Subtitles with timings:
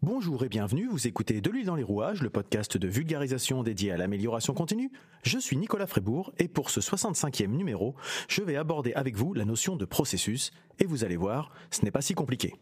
[0.00, 3.90] Bonjour et bienvenue, vous écoutez De l'huile dans les rouages, le podcast de vulgarisation dédié
[3.90, 4.92] à l'amélioration continue.
[5.24, 7.96] Je suis Nicolas Frébourg et pour ce 65e numéro,
[8.28, 11.90] je vais aborder avec vous la notion de processus et vous allez voir, ce n'est
[11.90, 12.54] pas si compliqué.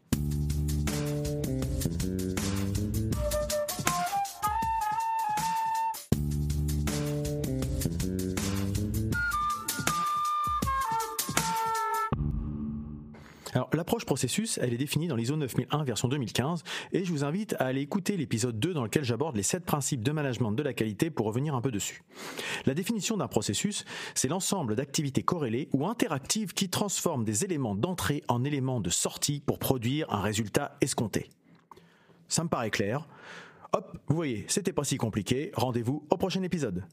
[13.72, 17.66] L'approche processus, elle est définie dans l'ISO 9001 version 2015 et je vous invite à
[17.66, 21.10] aller écouter l'épisode 2 dans lequel j'aborde les 7 principes de management de la qualité
[21.10, 22.02] pour revenir un peu dessus.
[22.66, 28.22] La définition d'un processus, c'est l'ensemble d'activités corrélées ou interactives qui transforment des éléments d'entrée
[28.28, 31.30] en éléments de sortie pour produire un résultat escompté.
[32.28, 33.08] Ça me paraît clair.
[33.72, 35.50] Hop, vous voyez, c'était pas si compliqué.
[35.54, 36.84] Rendez-vous au prochain épisode.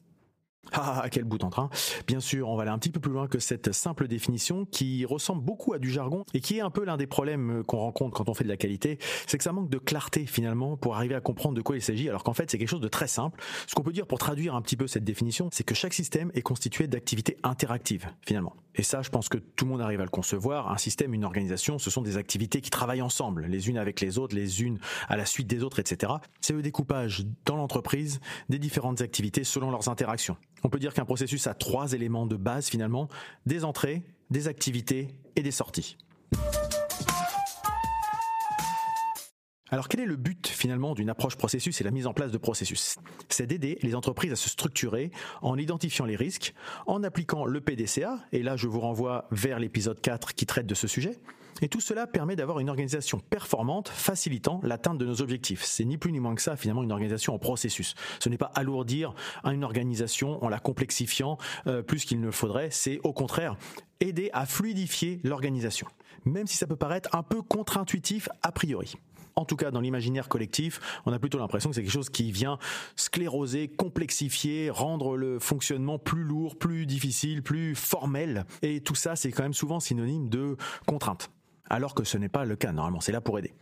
[0.72, 1.70] Ah, ah, quel bout en train.
[2.06, 5.04] Bien sûr, on va aller un petit peu plus loin que cette simple définition qui
[5.04, 8.16] ressemble beaucoup à du jargon et qui est un peu l'un des problèmes qu'on rencontre
[8.16, 11.14] quand on fait de la qualité, c'est que ça manque de clarté finalement pour arriver
[11.14, 13.40] à comprendre de quoi il s'agit alors qu'en fait c'est quelque chose de très simple.
[13.66, 16.30] Ce qu'on peut dire pour traduire un petit peu cette définition, c'est que chaque système
[16.34, 18.54] est constitué d'activités interactives finalement.
[18.76, 20.70] Et ça, je pense que tout le monde arrive à le concevoir.
[20.70, 24.18] Un système, une organisation, ce sont des activités qui travaillent ensemble, les unes avec les
[24.18, 26.14] autres, les unes à la suite des autres, etc.
[26.40, 30.36] C'est le découpage dans l'entreprise des différentes activités selon leurs interactions.
[30.64, 33.08] On peut dire qu'un processus a trois éléments de base finalement,
[33.46, 35.98] des entrées, des activités et des sorties.
[39.74, 42.38] Alors quel est le but finalement d'une approche processus et la mise en place de
[42.38, 42.96] processus?
[43.28, 45.10] C'est d'aider les entreprises à se structurer
[45.42, 46.54] en identifiant les risques,
[46.86, 50.76] en appliquant le PDCA, et là je vous renvoie vers l'épisode 4 qui traite de
[50.76, 51.18] ce sujet,
[51.60, 55.64] et tout cela permet d'avoir une organisation performante facilitant l'atteinte de nos objectifs.
[55.64, 57.96] C'est ni plus ni moins que ça finalement une organisation en processus.
[58.20, 61.36] Ce n'est pas alourdir une organisation en la complexifiant
[61.66, 63.56] euh, plus qu'il ne faudrait, c'est au contraire
[63.98, 65.88] aider à fluidifier l'organisation.
[66.26, 68.94] Même si ça peut paraître un peu contre-intuitif a priori
[69.36, 72.32] en tout cas dans l'imaginaire collectif, on a plutôt l'impression que c'est quelque chose qui
[72.32, 72.58] vient
[72.96, 78.44] scléroser, complexifier, rendre le fonctionnement plus lourd, plus difficile, plus formel.
[78.62, 80.56] Et tout ça, c'est quand même souvent synonyme de
[80.86, 81.30] contrainte
[81.70, 83.54] alors que ce n'est pas le cas normalement, c'est là pour aider.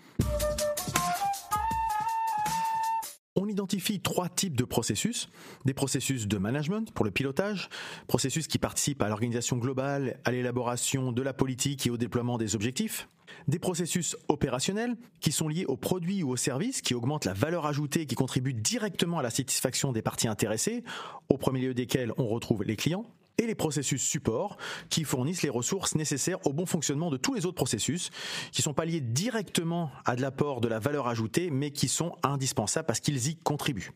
[3.35, 5.31] On identifie trois types de processus.
[5.65, 7.71] Des processus de management pour le pilotage,
[8.07, 12.55] processus qui participent à l'organisation globale, à l'élaboration de la politique et au déploiement des
[12.55, 13.09] objectifs.
[13.49, 17.65] Des processus opérationnels qui sont liés aux produits ou aux services qui augmentent la valeur
[17.65, 20.85] ajoutée et qui contribuent directement à la satisfaction des parties intéressées,
[21.31, 23.07] au premier lieu desquels on retrouve les clients
[23.39, 24.57] et les processus support
[24.89, 28.11] qui fournissent les ressources nécessaires au bon fonctionnement de tous les autres processus
[28.51, 32.17] qui sont pas liés directement à de l'apport de la valeur ajoutée mais qui sont
[32.23, 33.93] indispensables parce qu'ils y contribuent.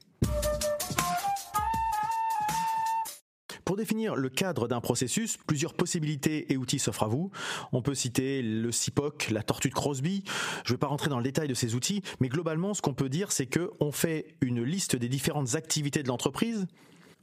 [3.66, 7.32] Pour définir le cadre d'un processus, plusieurs possibilités et outils s'offrent à vous.
[7.72, 10.22] On peut citer le CIPOC, la tortue de Crosby.
[10.64, 12.94] Je ne vais pas rentrer dans le détail de ces outils, mais globalement, ce qu'on
[12.94, 16.68] peut dire, c'est qu'on fait une liste des différentes activités de l'entreprise,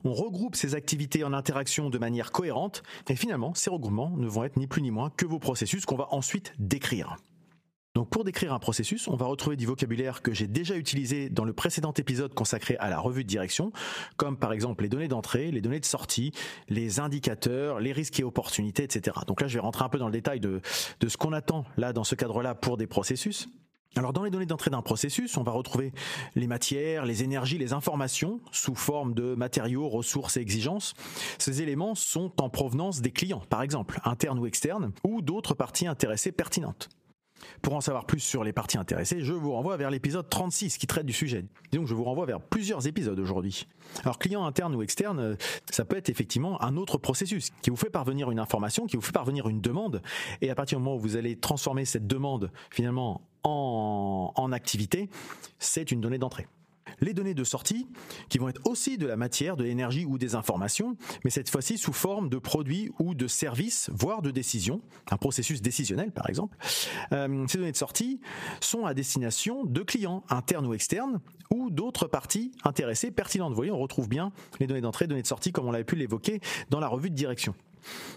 [0.03, 4.43] on regroupe ces activités en interaction de manière cohérente et finalement ces regroupements ne vont
[4.43, 7.17] être ni plus ni moins que vos processus qu'on va ensuite décrire.
[7.95, 11.45] Donc pour décrire un processus, on va retrouver du vocabulaire que j'ai déjà utilisé dans
[11.45, 13.71] le précédent épisode consacré à la revue de direction,
[14.17, 16.31] comme par exemple les données d'entrée, les données de sortie,
[16.69, 19.17] les indicateurs, les risques et opportunités, etc.
[19.27, 20.59] Donc là, je vais rentrer un peu dans le détail de,
[21.01, 23.47] de ce qu'on attend là dans ce cadre-là pour des processus.
[23.95, 25.93] Alors dans les données d'entrée d'un processus, on va retrouver
[26.35, 30.93] les matières, les énergies, les informations sous forme de matériaux, ressources et exigences.
[31.37, 35.85] Ces éléments sont en provenance des clients, par exemple, internes ou externes, ou d'autres parties
[35.85, 36.89] intéressées pertinentes.
[37.61, 40.87] Pour en savoir plus sur les parties intéressées, je vous renvoie vers l'épisode 36 qui
[40.87, 41.45] traite du sujet.
[41.71, 43.67] Donc je vous renvoie vers plusieurs épisodes aujourd'hui.
[44.03, 45.35] Alors client interne ou externe, euh,
[45.69, 49.01] ça peut être effectivement un autre processus qui vous fait parvenir une information, qui vous
[49.01, 50.01] fait parvenir une demande,
[50.41, 55.09] et à partir du moment où vous allez transformer cette demande finalement en, activité,
[55.59, 56.47] c'est une donnée d'entrée.
[56.99, 57.87] Les données de sortie,
[58.29, 61.77] qui vont être aussi de la matière, de l'énergie ou des informations, mais cette fois-ci
[61.77, 66.55] sous forme de produits ou de services, voire de décisions, un processus décisionnel par exemple.
[67.11, 68.21] Euh, ces données de sortie
[68.61, 73.49] sont à destination de clients internes ou externes ou d'autres parties intéressées pertinentes.
[73.49, 75.95] Vous voyez, on retrouve bien les données d'entrée, données de sortie comme on l'avait pu
[75.95, 77.55] l'évoquer dans la revue de direction.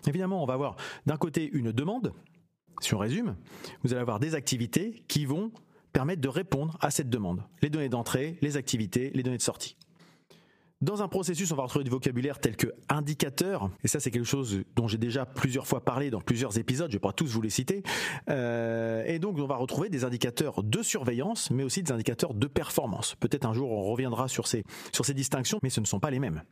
[0.07, 0.77] Évidemment, on va avoir
[1.07, 2.13] d'un côté une demande,
[2.81, 3.37] si on résume,
[3.83, 5.51] vous allez avoir des activités qui vont
[5.93, 7.43] permettre de répondre à cette demande.
[7.63, 9.77] Les données d'entrée, les activités, les données de sortie.
[10.83, 14.27] Dans un processus, on va retrouver du vocabulaire tel que indicateur, et ça c'est quelque
[14.27, 17.33] chose dont j'ai déjà plusieurs fois parlé dans plusieurs épisodes, je ne vais pas tous
[17.33, 17.83] vous les citer.
[18.29, 22.47] Euh, et donc on va retrouver des indicateurs de surveillance, mais aussi des indicateurs de
[22.47, 23.15] performance.
[23.15, 26.11] Peut-être un jour on reviendra sur ces, sur ces distinctions, mais ce ne sont pas
[26.11, 26.43] les mêmes.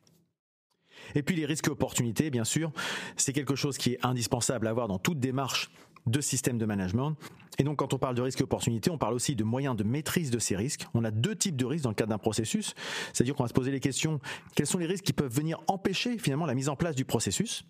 [1.15, 2.73] Et puis les risques et opportunités, bien sûr,
[3.19, 5.71] c'est quelque chose qui est indispensable à avoir dans toute démarche
[6.07, 7.17] de systèmes de management.
[7.59, 9.85] Et donc, quand on parle de risques et opportunités, on parle aussi de moyens de
[9.85, 10.87] maîtrise de ces risques.
[10.93, 12.75] On a deux types de risques dans le cadre d'un processus.
[13.13, 14.19] C'est-à-dire qu'on va se poser les questions,
[14.57, 17.65] quels sont les risques qui peuvent venir empêcher finalement la mise en place du processus?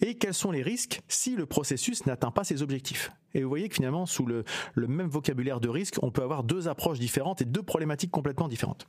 [0.00, 3.12] Et quels sont les risques si le processus n'atteint pas ses objectifs?
[3.34, 4.44] Et vous voyez que finalement, sous le
[4.76, 8.86] même vocabulaire de risque, on peut avoir deux approches différentes et deux problématiques complètement différentes.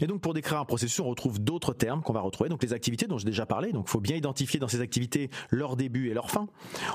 [0.00, 2.72] Et donc pour décrire un processus, on retrouve d'autres termes qu'on va retrouver, donc les
[2.72, 6.10] activités dont j'ai déjà parlé, donc il faut bien identifier dans ces activités leur début
[6.10, 6.48] et leur fin.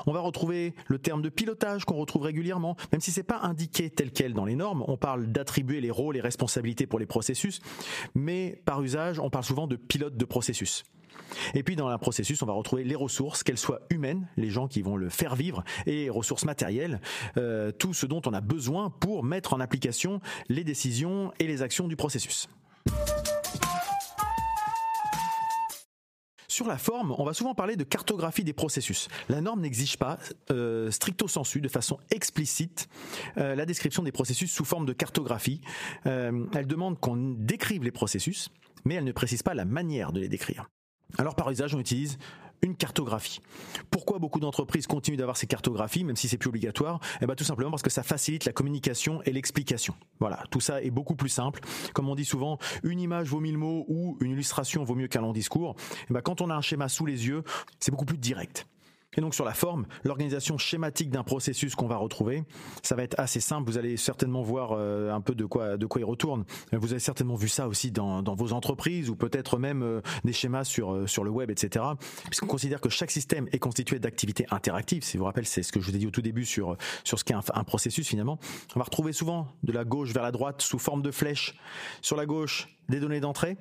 [0.07, 3.89] On va retrouver le terme de pilotage qu'on retrouve régulièrement, même si c'est pas indiqué
[3.89, 7.61] tel quel dans les normes, on parle d'attribuer les rôles et responsabilités pour les processus,
[8.15, 10.83] mais par usage, on parle souvent de pilote de processus.
[11.53, 14.67] Et puis dans un processus, on va retrouver les ressources, qu'elles soient humaines, les gens
[14.67, 17.01] qui vont le faire vivre, et ressources matérielles,
[17.37, 21.61] euh, tout ce dont on a besoin pour mettre en application les décisions et les
[21.61, 22.47] actions du processus.
[26.57, 29.09] Sur la forme, on va souvent parler de cartographie des processus.
[29.29, 30.17] La norme n'exige pas,
[30.49, 32.89] euh, stricto sensu, de façon explicite,
[33.37, 35.61] euh, la description des processus sous forme de cartographie.
[36.07, 38.49] Euh, elle demande qu'on décrive les processus,
[38.85, 40.67] mais elle ne précise pas la manière de les décrire.
[41.19, 42.17] Alors par usage, on utilise
[42.61, 43.41] une cartographie.
[43.91, 46.99] Pourquoi beaucoup d'entreprises continuent d'avoir ces cartographies, même si c'est plus obligatoire?
[47.21, 49.93] Eh ben tout simplement parce que ça facilite la communication et l'explication.
[50.19, 51.61] Voilà, tout ça est beaucoup plus simple.
[51.93, 55.21] Comme on dit souvent, une image vaut mille mots ou une illustration vaut mieux qu'un
[55.21, 55.75] long discours.
[56.09, 57.43] Eh ben quand on a un schéma sous les yeux,
[57.79, 58.67] c'est beaucoup plus direct.
[59.17, 62.43] Et donc sur la forme, l'organisation schématique d'un processus qu'on va retrouver,
[62.83, 63.69] ça va être assez simple.
[63.69, 66.45] Vous allez certainement voir euh, un peu de quoi de quoi il retourne.
[66.71, 70.33] Vous avez certainement vu ça aussi dans, dans vos entreprises ou peut-être même euh, des
[70.33, 71.83] schémas sur euh, sur le web, etc.
[72.25, 75.03] Puisqu'on considère que chaque système est constitué d'activités interactives.
[75.03, 76.77] Si vous vous rappelez, c'est ce que je vous ai dit au tout début sur
[77.03, 78.37] sur ce qu'est un, un processus finalement.
[78.75, 81.55] On va retrouver souvent de la gauche vers la droite sous forme de flèches.
[82.01, 83.57] Sur la gauche, des données d'entrée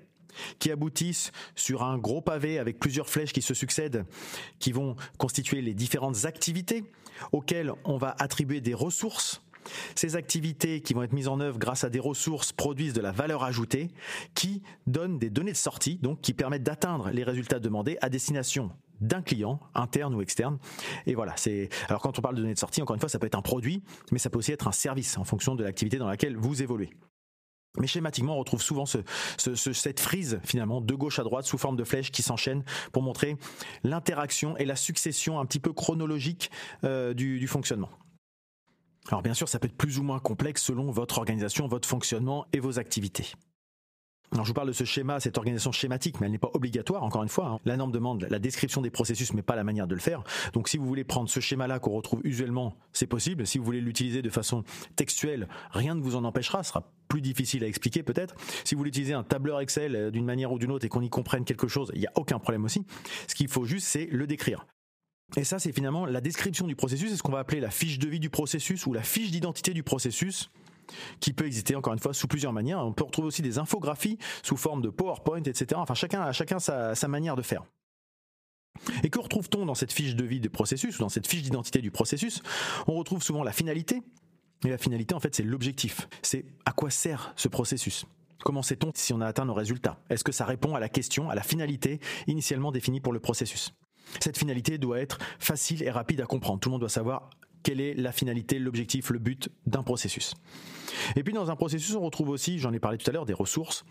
[0.59, 4.05] qui aboutissent sur un gros pavé avec plusieurs flèches qui se succèdent,
[4.59, 6.85] qui vont constituer les différentes activités
[7.33, 9.43] auxquelles on va attribuer des ressources.
[9.95, 13.13] Ces activités qui vont être mises en œuvre grâce à des ressources produisent de la
[13.13, 13.89] valeur ajoutée
[14.35, 18.71] qui donnent des données de sortie, donc qui permettent d'atteindre les résultats demandés à destination
[19.01, 20.59] d'un client, interne ou externe.
[21.07, 23.19] Et voilà, c'est alors quand on parle de données de sortie, encore une fois, ça
[23.19, 23.83] peut être un produit,
[24.13, 26.91] mais ça peut aussi être un service en fonction de l'activité dans laquelle vous évoluez.
[27.79, 28.99] Mais schématiquement, on retrouve souvent ce,
[29.39, 33.37] cette frise finalement de gauche à droite sous forme de flèches qui s'enchaînent pour montrer
[33.85, 36.51] l'interaction et la succession un petit peu chronologique
[36.85, 37.91] euh, du, du fonctionnement.
[39.09, 42.47] Alors bien sûr, ça peut être plus ou moins complexe selon votre organisation, votre fonctionnement
[42.53, 43.33] et vos activités.
[44.33, 47.03] Alors je vous parle de ce schéma, cette organisation schématique, mais elle n'est pas obligatoire,
[47.05, 47.47] encore une fois.
[47.47, 47.61] Hein.
[47.65, 50.23] La norme demande la description des processus, mais pas la manière de le faire.
[50.53, 53.47] Donc si vous voulez prendre ce schéma-là qu'on retrouve usuellement, c'est possible.
[53.47, 54.65] Si vous voulez l'utiliser de façon
[54.97, 56.63] textuelle, rien ne vous en empêchera.
[56.63, 58.35] Ce sera plus difficile à expliquer peut-être.
[58.65, 61.03] Si vous voulez utiliser un tableur Excel euh, d'une manière ou d'une autre et qu'on
[61.03, 62.85] y comprenne quelque chose, il n'y a aucun problème aussi.
[63.29, 64.67] Ce qu'il faut juste, c'est le décrire.
[65.37, 67.99] Et ça, c'est finalement la description du processus, c'est ce qu'on va appeler la fiche
[67.99, 70.51] de vie du processus ou la fiche d'identité du processus
[71.21, 72.79] qui peut exister encore une fois sous plusieurs manières.
[72.79, 75.67] On peut retrouver aussi des infographies sous forme de PowerPoint, etc.
[75.77, 77.65] Enfin, chacun a chacun sa, sa manière de faire.
[79.03, 81.81] Et que retrouve-t-on dans cette fiche de vie du processus ou dans cette fiche d'identité
[81.81, 82.43] du processus?
[82.87, 84.03] On retrouve souvent la finalité.
[84.65, 86.09] Et la finalité, en fait, c'est l'objectif.
[86.23, 88.07] C'est à quoi sert ce processus?
[88.45, 89.99] Comment sait-on si on a atteint nos résultats?
[90.09, 93.73] Est-ce que ça répond à la question, à la finalité initialement définie pour le processus?
[94.21, 96.61] Cette finalité doit être facile et rapide à comprendre.
[96.61, 97.31] Tout le monde doit savoir
[97.67, 100.35] quelle est la finalité, l'objectif, le but d'un processus?
[101.17, 103.33] Et puis dans un processus, on retrouve aussi, j'en ai parlé tout à l'heure, des
[103.33, 103.85] ressources,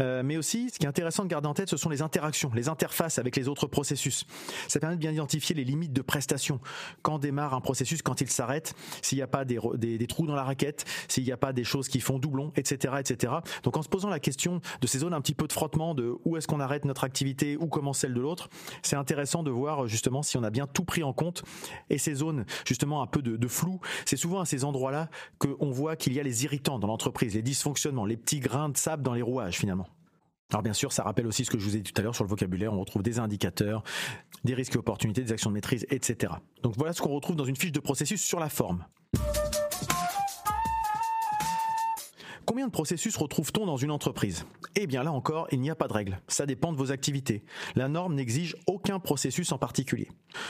[0.00, 2.50] euh, mais aussi ce qui est intéressant de garder en tête, ce sont les interactions,
[2.54, 4.26] les interfaces avec les autres processus.
[4.68, 6.60] Ça permet de bien identifier les limites de prestation.
[7.02, 9.58] Quand démarre un processus, quand il s'arrête, s'il n'y a pas des,
[10.06, 13.34] trous dans la raquette, s'il n'y a pas des choses qui font doublon, etc., etc.
[13.62, 16.16] Donc en se posant la question de ces zones un petit peu de frottement, de
[16.24, 18.48] où est-ce qu'on arrête notre activité, où commence celle de l'autre,
[18.82, 21.42] c'est intéressant de voir justement si on a bien tout pris en compte
[21.88, 23.80] et ces zones justement un peu de, flou.
[24.04, 27.42] C'est souvent à ces endroits-là qu'on voit qu'il y a les irritants dans l'entreprise, les
[27.42, 29.88] dysfonctionnements, les petits grains de sable dans les rouages finalement.
[30.50, 32.14] Alors bien sûr, ça rappelle aussi ce que je vous ai dit tout à l'heure
[32.14, 32.72] sur le vocabulaire.
[32.72, 33.84] On retrouve des indicateurs,
[34.44, 36.32] des risques et opportunités, des actions de maîtrise, etc.
[36.62, 38.84] Donc voilà ce qu'on retrouve dans une fiche de processus sur la forme.
[42.46, 44.44] Combien de processus retrouve-t-on dans une entreprise?
[44.74, 46.20] Eh bien là encore, il n'y a pas de règle.
[46.26, 47.44] Ça dépend de vos activités.
[47.76, 50.08] La norme n'exige aucun processus en particulier.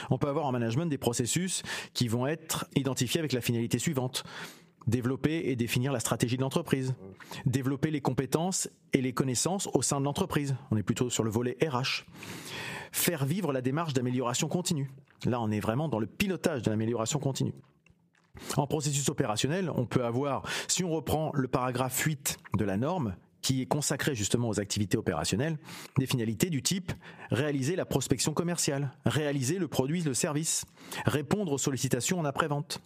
[0.09, 4.25] On peut avoir en management des processus qui vont être identifiés avec la finalité suivante
[4.87, 6.95] développer et définir la stratégie de l'entreprise,
[7.47, 10.57] développer les compétences et les connaissances au sein de l'entreprise.
[10.71, 12.07] On est plutôt sur le volet RH.
[12.93, 14.91] Faire vivre la démarche d'amélioration continue.
[15.25, 17.55] Là, on est vraiment dans le pilotage de l'amélioration continue.
[18.57, 23.15] En processus opérationnel, on peut avoir, si on reprend le paragraphe 8 de la norme,
[23.43, 25.59] qui est consacré justement aux activités opérationnelles,
[25.99, 26.93] des finalités du type
[27.31, 30.65] réaliser la prospection commerciale, réaliser le produit, le service,
[31.07, 32.81] répondre aux sollicitations en après-vente.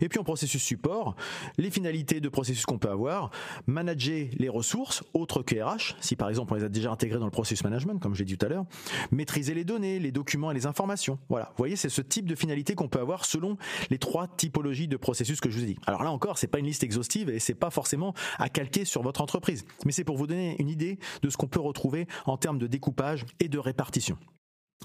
[0.00, 1.16] Et puis en processus support,
[1.58, 3.30] les finalités de processus qu'on peut avoir,
[3.66, 7.24] manager les ressources autres que RH, si par exemple on les a déjà intégrées dans
[7.24, 8.64] le processus management, comme j'ai dit tout à l'heure,
[9.10, 11.18] maîtriser les données, les documents et les informations.
[11.28, 13.56] Voilà, vous voyez, c'est ce type de finalité qu'on peut avoir selon
[13.90, 15.78] les trois typologies de processus que je vous ai dit.
[15.86, 19.02] Alors là encore, c'est pas une liste exhaustive et c'est pas forcément à calquer sur
[19.02, 22.36] votre entreprise, mais c'est pour vous donner une idée de ce qu'on peut retrouver en
[22.36, 24.16] termes de découpage et de répartition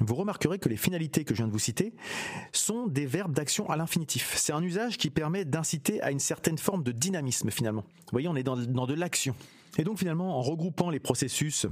[0.01, 1.93] vous remarquerez que les finalités que je viens de vous citer
[2.51, 4.33] sont des verbes d'action à l'infinitif.
[4.35, 7.81] C'est un usage qui permet d'inciter à une certaine forme de dynamisme finalement.
[7.81, 9.35] Vous voyez, on est dans, de l'action.
[9.77, 11.65] Et donc finalement, en regroupant les processus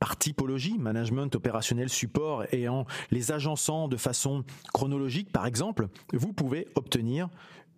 [0.00, 6.32] par typologie, management, opérationnel, support, et en les agençant de façon chronologique, par exemple, vous
[6.32, 7.28] pouvez obtenir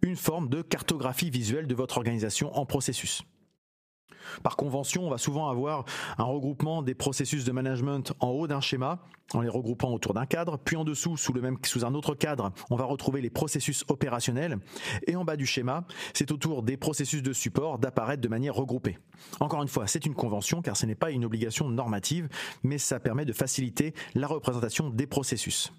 [0.01, 3.23] une forme de cartographie visuelle de votre organisation en processus.
[4.43, 5.85] Par convention, on va souvent avoir
[6.19, 9.01] un regroupement des processus de management en haut d'un schéma,
[9.35, 12.15] en les regroupant autour d'un cadre, puis en dessous, sous, le même, sous un autre
[12.15, 14.59] cadre, on va retrouver les processus opérationnels,
[15.07, 18.99] et en bas du schéma, c'est autour des processus de support d'apparaître de manière regroupée.
[19.41, 22.29] Encore une fois, c'est une convention car ce n'est pas une obligation normative,
[22.63, 25.73] mais ça permet de faciliter la représentation des processus.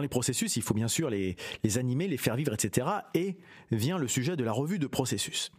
[0.00, 1.36] Dans les processus, il faut bien sûr les,
[1.76, 2.86] animer, les faire vivre, etc.
[3.12, 3.36] Et
[3.70, 5.52] vient le sujet de la revue de processus.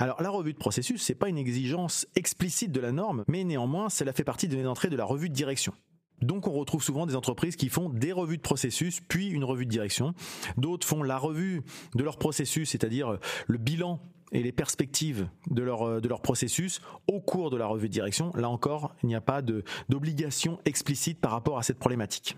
[0.00, 3.88] Alors la revue de processus, c'est pas une exigence explicite de la norme, mais néanmoins,
[3.90, 5.74] cela fait partie de l'entrée de la revue de direction.
[6.22, 9.64] Donc on retrouve souvent des entreprises qui font des revues de processus, puis une revue
[9.64, 10.12] de direction.
[10.56, 11.62] D'autres font la revue
[11.94, 14.00] de leur processus, c'est-à-dire le bilan
[14.32, 18.32] et les perspectives de leur, de leur processus au cours de la revue de direction.
[18.34, 22.36] Là encore, il n'y a pas d'obligation explicite par rapport à cette problématique.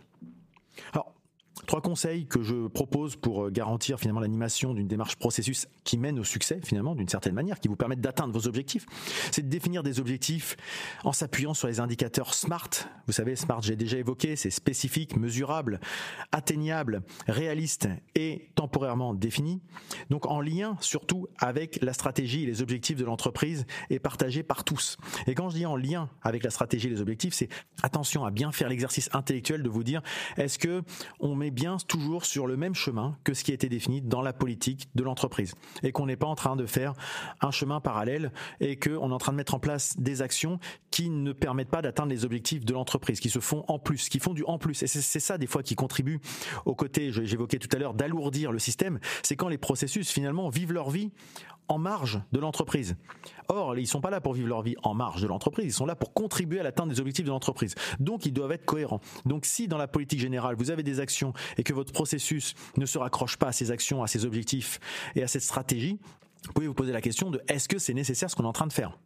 [0.92, 1.15] Alors,
[1.66, 6.18] Trois conseils que je propose pour euh, garantir finalement l'animation d'une démarche processus qui mène
[6.18, 8.86] au succès finalement d'une certaine manière, qui vous permettent d'atteindre vos objectifs,
[9.32, 10.56] c'est de définir des objectifs
[11.02, 12.70] en s'appuyant sur les indicateurs SMART.
[13.06, 15.80] Vous savez, SMART, j'ai déjà évoqué, c'est spécifique, mesurable,
[16.30, 19.60] atteignable, réaliste et temporairement défini.
[20.08, 24.62] Donc en lien surtout avec la stratégie et les objectifs de l'entreprise et partagé par
[24.62, 24.98] tous.
[25.26, 27.48] Et quand je dis en lien avec la stratégie et les objectifs, c'est
[27.82, 30.02] attention à bien faire l'exercice intellectuel de vous dire
[30.36, 30.82] est-ce que
[31.18, 34.20] on met bien toujours sur le même chemin que ce qui a été défini dans
[34.20, 35.54] la politique de l'entreprise.
[35.82, 36.92] Et qu'on n'est pas en train de faire
[37.40, 40.60] un chemin parallèle et qu'on est en train de mettre en place des actions
[40.96, 44.18] qui ne permettent pas d'atteindre les objectifs de l'entreprise, qui se font en plus, qui
[44.18, 44.82] font du en plus.
[44.82, 46.20] Et c'est ça des fois qui contribue
[46.64, 50.72] au côté, j'évoquais tout à l'heure, d'alourdir le système, c'est quand les processus finalement vivent
[50.72, 51.10] leur vie
[51.68, 52.96] en marge de l'entreprise.
[53.48, 55.84] Or, ils sont pas là pour vivre leur vie en marge de l'entreprise, ils sont
[55.84, 57.74] là pour contribuer à l'atteinte des objectifs de l'entreprise.
[58.00, 59.00] Donc, ils doivent être cohérents.
[59.26, 62.86] Donc, si dans la politique générale, vous avez des actions et que votre processus ne
[62.86, 64.80] se raccroche pas à ces actions, à ces objectifs
[65.14, 65.98] et à cette stratégie,
[66.46, 68.54] vous pouvez vous poser la question de est-ce que c'est nécessaire ce qu'on est en
[68.54, 68.96] train de faire?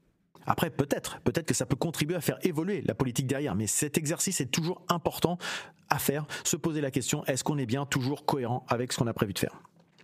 [0.47, 3.99] Après, peut-être, peut-être que ça peut contribuer à faire évoluer la politique derrière, mais cet
[3.99, 5.38] exercice est toujours important
[5.88, 9.06] à faire, se poser la question, est-ce qu'on est bien toujours cohérent avec ce qu'on
[9.06, 9.61] a prévu de faire?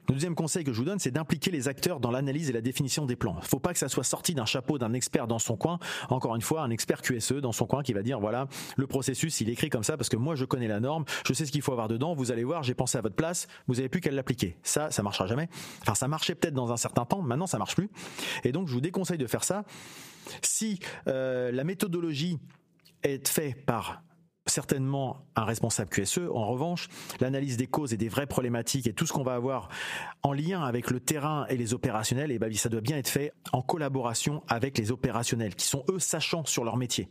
[0.08, 2.60] Le deuxième conseil que je vous donne, c'est d'impliquer les acteurs dans l'analyse et la
[2.60, 3.40] définition des plans.
[3.42, 5.78] Faut pas que ça soit sorti d'un chapeau d'un expert dans son coin.
[6.08, 8.46] Encore une fois, un expert QSE dans son coin qui va dire voilà,
[8.76, 11.44] le processus, il écrit comme ça parce que moi je connais la norme, je sais
[11.44, 12.14] ce qu'il faut avoir dedans.
[12.14, 13.48] Vous allez voir, j'ai pensé à votre place.
[13.66, 14.56] Vous avez plus qu'à l'appliquer.
[14.62, 15.48] Ça, ça marchera jamais.
[15.82, 17.22] Enfin, ça marchait peut-être dans un certain temps.
[17.22, 17.90] Maintenant, ça marche plus.
[18.44, 19.64] Et donc, je vous déconseille de faire ça.
[20.42, 22.38] Si euh, la méthodologie
[23.02, 24.02] est faite par
[24.56, 26.30] certainement un responsable QSE.
[26.32, 26.88] En revanche,
[27.20, 29.68] l'analyse des causes et des vraies problématiques et tout ce qu'on va avoir
[30.22, 33.10] en lien avec le terrain et les opérationnels, et eh ben, ça doit bien être
[33.10, 37.10] fait en collaboration avec les opérationnels qui sont eux sachants sur leur métier.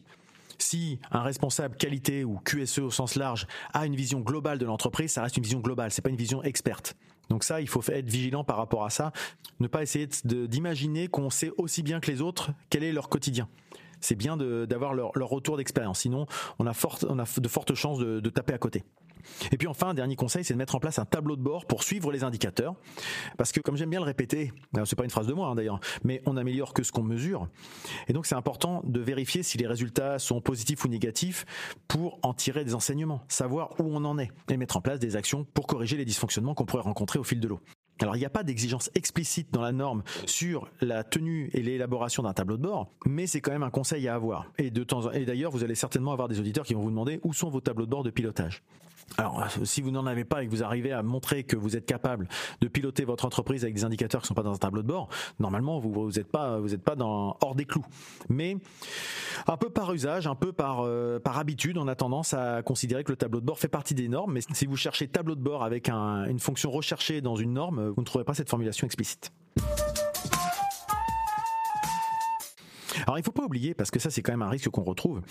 [0.58, 5.12] Si un responsable qualité ou QSE au sens large a une vision globale de l'entreprise,
[5.12, 6.96] ça reste une vision globale, c'est pas une vision experte.
[7.30, 9.12] Donc ça, il faut être vigilant par rapport à ça,
[9.60, 13.48] ne pas essayer d'imaginer qu'on sait aussi bien que les autres quel est leur quotidien
[14.06, 16.00] c'est bien d'avoir leur, retour d'expérience.
[16.00, 16.28] Sinon,
[16.60, 16.74] on a,
[17.10, 18.84] on a de fortes chances de, de taper à côté.
[19.52, 21.66] Et puis enfin, un dernier conseil, c'est de mettre en place un tableau de bord
[21.66, 22.76] pour suivre les indicateurs.
[23.38, 24.52] Parce que comme j'aime bien le répéter,
[24.86, 27.48] c'est pas une phrase de moi hein, d'ailleurs, mais on améliore que ce qu'on mesure.
[28.08, 31.46] Et donc c'est important de vérifier si les résultats sont positifs ou négatifs
[31.88, 35.16] pour en tirer des enseignements, savoir où on en est et mettre en place des
[35.16, 37.60] actions pour corriger les dysfonctionnements qu'on pourrait rencontrer au fil de l'eau.
[38.02, 42.24] Alors il n'y a pas d'exigence explicite dans la norme sur la tenue et l'élaboration
[42.24, 44.52] d'un tableau de bord, mais c'est quand même un conseil à avoir.
[44.58, 47.62] Et d'ailleurs, vous allez certainement avoir des auditeurs qui vont vous demander où sont vos
[47.62, 48.64] tableaux de bord de pilotage.
[49.18, 51.86] Alors, si vous n'en avez pas et que vous arrivez à montrer que vous êtes
[51.86, 52.28] capable
[52.62, 54.88] de piloter votre entreprise avec des indicateurs qui ne sont pas dans un tableau de
[54.88, 55.10] bord,
[55.40, 57.86] normalement vous vous êtes pas vous êtes pas dans hors des clous.
[58.30, 58.58] Mais
[59.48, 63.04] un peu par usage, un peu par euh, par habitude, on a tendance à considérer
[63.04, 64.34] que le tableau de bord fait partie des normes.
[64.34, 68.02] Mais si vous cherchez tableau de bord avec une fonction recherchée dans une norme, vous
[68.02, 69.32] ne trouverez pas cette formulation explicite.
[73.06, 75.22] Alors il faut pas oublier, parce que ça c'est quand même un risque qu'on retrouve,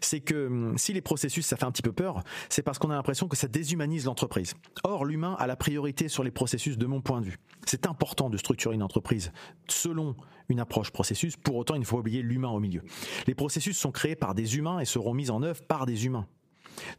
[0.00, 2.90] c'est que hum, si les processus ça fait un petit peu peur, c'est parce qu'on
[2.90, 4.54] a l'impression que ça déshumanise l'entreprise.
[4.84, 7.38] Or l'humain a la priorité sur les processus de mon point de vue.
[7.66, 9.32] C'est important de structurer une entreprise
[9.68, 10.16] selon
[10.48, 12.82] une approche processus, pour autant il ne faut pas oublier l'humain au milieu.
[13.26, 16.26] Les processus sont créés par des humains et seront mis en œuvre par des humains.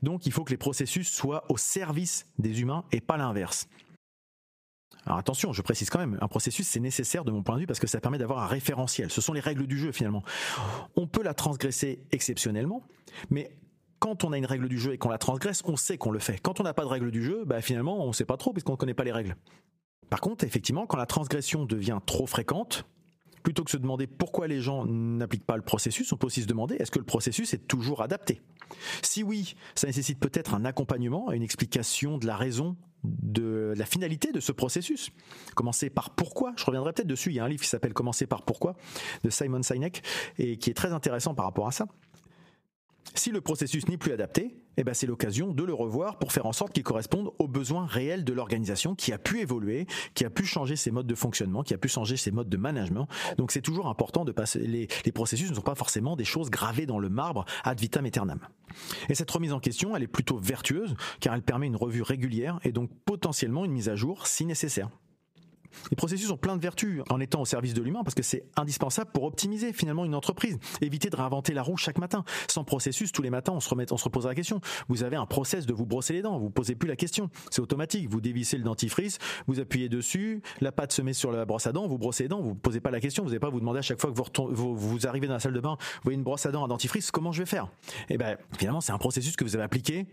[0.01, 3.67] Donc il faut que les processus soient au service des humains et pas l'inverse.
[5.06, 7.68] Alors attention, je précise quand même, un processus c'est nécessaire de mon point de vue
[7.68, 9.10] parce que ça permet d'avoir un référentiel.
[9.10, 10.24] Ce sont les règles du jeu finalement.
[10.96, 12.84] On peut la transgresser exceptionnellement,
[13.30, 13.51] mais
[14.00, 16.20] quand on a une règle du jeu et qu'on la transgresse, on sait qu'on le
[16.20, 16.39] fait.
[16.39, 18.54] Quand on n'a pas de règle du jeu, bah finalement on ne sait pas trop
[18.54, 19.36] puisqu'on ne connaît pas les règles.
[20.10, 22.86] Par contre, effectivement, quand la transgression devient trop fréquente,
[23.44, 26.42] plutôt que de se demander pourquoi les gens n'appliquent pas le processus, on peut aussi
[26.42, 28.42] se demander est-ce que le processus est toujours adapté?
[29.01, 34.32] Si oui, ça nécessite peut-être un accompagnement, une explication de la raison de la finalité
[34.32, 35.12] de ce processus.
[35.56, 38.27] Commencer par pourquoi, je reviendrai peut-être dessus, il y a un livre qui s'appelle Commencer
[38.27, 38.75] par pourquoi
[39.24, 40.04] de Simon Sinek
[40.38, 41.88] et qui est très intéressant par rapport à ça.
[43.18, 46.46] Si le processus n'est plus adapté, eh ben c'est l'occasion de le revoir pour faire
[46.46, 50.30] en sorte qu'il corresponde aux besoins réels de l'organisation qui a pu évoluer, qui a
[50.30, 53.08] pu changer ses modes de fonctionnement, qui a pu changer ses modes de management.
[53.40, 54.60] Donc c'est toujours important de passer.
[54.60, 58.06] Les, les processus ne sont pas forcément des choses gravées dans le marbre ad vitam
[58.06, 58.40] aeternam.
[59.10, 62.60] Et cette remise en question, elle est plutôt vertueuse car elle permet une revue régulière
[62.64, 64.92] et donc potentiellement une mise à jour si nécessaire.
[65.92, 68.46] Les processus ont plein de vertus en étant au service de l'humain parce que c'est
[68.56, 70.58] indispensable pour optimiser finalement une entreprise.
[70.82, 72.24] Éviter de réinventer la roue chaque matin.
[72.48, 74.62] Sans processus, tous les matins, on se, remet, on se repose la question.
[74.88, 77.30] Vous avez un process de vous brosser les dents, vous ne posez plus la question.
[77.52, 78.10] C'est automatique.
[78.10, 81.72] Vous dévissez le dentifrice, vous appuyez dessus, la pâte se met sur la brosse à
[81.72, 83.24] dents, vous brossez les dents, vous ne posez pas la question.
[83.24, 84.18] Vous n'avez pas vous demander à chaque fois que
[84.54, 87.12] vous, arrivez dans la salle de bain, vous voyez une brosse à dents, un dentifrice,
[87.12, 87.68] comment je vais faire?
[88.10, 90.06] Eh bien, finalement, c'est un processus que vous avez appliqué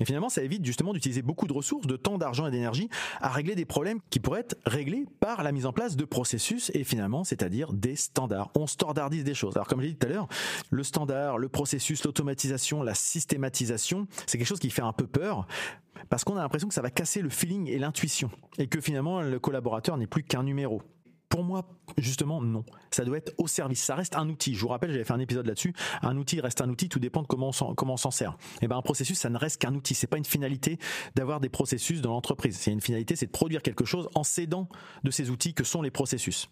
[0.00, 2.88] et finalement, ça évite justement d'utiliser beaucoup de ressources, de temps, d'argent et d'énergie
[3.20, 6.70] à régler des problèmes qui pourraient être réglés par la mise en place de processus
[6.74, 8.50] et finalement, c'est-à-dire des standards.
[8.56, 9.56] On standardise des choses.
[9.56, 10.28] Alors comme j'ai dit tout à l'heure,
[10.70, 15.46] le standard, le processus, l'automatisation, la systématisation, c'est quelque chose qui fait un peu peur
[16.08, 19.22] parce qu'on a l'impression que ça va casser le feeling et l'intuition et que finalement
[19.22, 20.82] le collaborateur n'est plus qu'un numéro.
[21.36, 21.66] Pour moi,
[21.98, 22.64] justement, non.
[22.90, 23.82] Ça doit être au service.
[23.82, 24.54] Ça reste un outil.
[24.54, 25.74] Je vous rappelle, j'avais fait un épisode là-dessus.
[26.00, 26.88] Un outil reste un outil.
[26.88, 28.30] Tout dépend de comment on s'en, sert.
[28.30, 29.92] Et eh ben, un processus, ça ne reste qu'un outil.
[29.92, 30.78] C'est pas une finalité
[31.14, 32.56] d'avoir des processus dans l'entreprise.
[32.56, 34.66] C'est une finalité, c'est de produire quelque chose en s'aidant
[35.04, 36.48] de ces outils que sont les processus.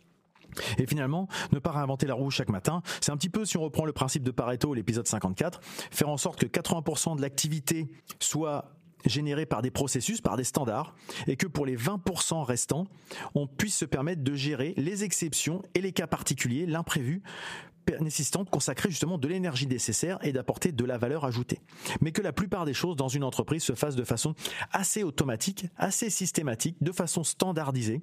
[0.77, 3.63] Et finalement, ne pas réinventer la roue chaque matin, c'est un petit peu, si on
[3.63, 7.89] reprend le principe de Pareto, l'épisode 54, faire en sorte que 80% de l'activité
[8.21, 8.74] soit
[9.05, 10.95] générés par des processus, par des standards,
[11.27, 12.87] et que pour les 20% restants,
[13.35, 17.23] on puisse se permettre de gérer les exceptions et les cas particuliers, l'imprévu,
[18.01, 21.61] nécessitant de consacrer justement de l'énergie nécessaire et d'apporter de la valeur ajoutée.
[22.01, 24.35] Mais que la plupart des choses dans une entreprise se fassent de façon
[24.73, 28.03] assez automatique, assez systématique, de façon standardisée.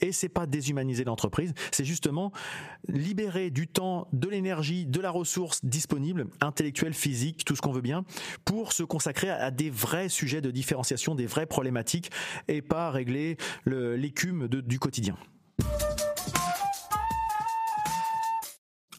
[0.00, 2.32] Et c'est pas déshumaniser l'entreprise, c'est justement
[2.88, 7.80] libérer du temps, de l'énergie, de la ressource disponible, intellectuelle, physique, tout ce qu'on veut
[7.80, 8.04] bien,
[8.44, 12.10] pour se consacrer à des vrais sujets de différenciation, des vraies problématiques
[12.48, 15.16] et pas régler l'écume du quotidien.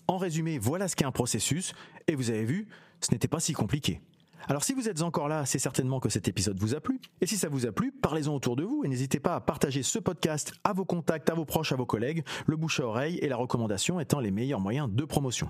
[0.08, 1.74] En résumé, voilà ce qu'est un processus,
[2.08, 2.68] et vous avez vu,
[3.02, 4.02] ce n'était pas si compliqué.
[4.50, 7.00] Alors si vous êtes encore là, c'est certainement que cet épisode vous a plu.
[7.22, 9.84] Et si ça vous a plu, parlez-en autour de vous et n'hésitez pas à partager
[9.84, 13.18] ce podcast à vos contacts, à vos proches, à vos collègues, le bouche à oreille
[13.20, 15.48] et la recommandation étant les meilleurs moyens de promotion.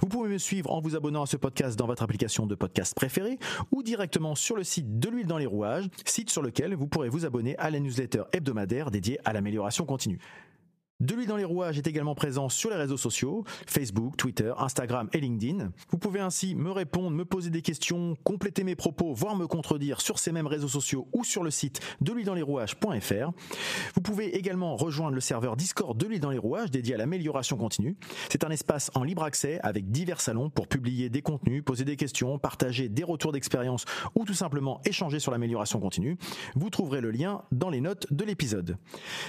[0.00, 2.94] Vous pouvez me suivre en vous abonnant à ce podcast dans votre application de podcast
[2.94, 3.38] préférée
[3.72, 7.08] ou directement sur le site de l'huile dans les rouages, site sur lequel vous pourrez
[7.08, 10.20] vous abonner à la newsletter hebdomadaire dédiée à l'amélioration continue.
[11.04, 15.10] De l'huile dans les rouages est également présent sur les réseaux sociaux, Facebook, Twitter, Instagram
[15.12, 15.70] et LinkedIn.
[15.90, 20.00] Vous pouvez ainsi me répondre, me poser des questions, compléter mes propos, voire me contredire
[20.00, 23.32] sur ces mêmes réseaux sociaux ou sur le site de l'huile dans les rouages.fr.
[23.94, 27.58] Vous pouvez également rejoindre le serveur Discord de l'huile dans les rouages dédié à l'amélioration
[27.58, 27.98] continue.
[28.30, 31.96] C'est un espace en libre accès avec divers salons pour publier des contenus, poser des
[31.96, 36.16] questions, partager des retours d'expérience ou tout simplement échanger sur l'amélioration continue.
[36.54, 38.78] Vous trouverez le lien dans les notes de l'épisode.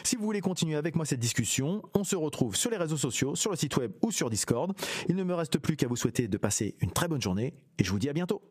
[0.06, 3.36] Si vous voulez continuer avec moi cette discussion, on se retrouve sur les réseaux sociaux,
[3.36, 4.74] sur le site web ou sur Discord.
[5.10, 7.84] Il ne me reste plus qu'à vous souhaiter de passer une très bonne journée et
[7.84, 8.42] je vous dis à bientôt.